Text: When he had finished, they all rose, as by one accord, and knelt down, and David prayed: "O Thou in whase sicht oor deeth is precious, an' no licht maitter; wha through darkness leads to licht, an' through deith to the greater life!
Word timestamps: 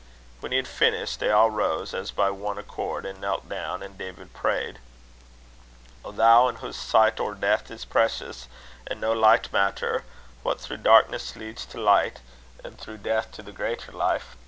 When 0.39 0.51
he 0.51 0.55
had 0.57 0.67
finished, 0.67 1.19
they 1.19 1.29
all 1.29 1.51
rose, 1.51 1.93
as 1.93 2.09
by 2.09 2.31
one 2.31 2.57
accord, 2.57 3.05
and 3.05 3.21
knelt 3.21 3.47
down, 3.47 3.83
and 3.83 3.99
David 3.99 4.33
prayed: 4.33 4.79
"O 6.03 6.11
Thou 6.11 6.47
in 6.47 6.55
whase 6.55 6.75
sicht 6.75 7.19
oor 7.19 7.35
deeth 7.35 7.69
is 7.69 7.85
precious, 7.85 8.47
an' 8.87 8.99
no 8.99 9.13
licht 9.13 9.51
maitter; 9.53 10.01
wha 10.43 10.55
through 10.55 10.77
darkness 10.77 11.35
leads 11.35 11.67
to 11.67 11.77
licht, 11.79 12.17
an' 12.63 12.77
through 12.77 12.97
deith 12.97 13.31
to 13.33 13.43
the 13.43 13.51
greater 13.51 13.91
life! 13.91 14.35